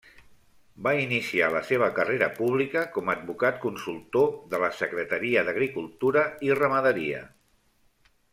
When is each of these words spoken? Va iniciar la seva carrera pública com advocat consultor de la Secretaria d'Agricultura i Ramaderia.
Va 0.85 0.91
iniciar 1.01 1.49
la 1.55 1.59
seva 1.67 1.89
carrera 1.99 2.29
pública 2.39 2.83
com 2.95 3.11
advocat 3.15 3.59
consultor 3.67 4.27
de 4.55 4.63
la 4.65 4.71
Secretaria 4.79 5.45
d'Agricultura 5.51 6.25
i 6.49 6.51
Ramaderia. 6.63 7.23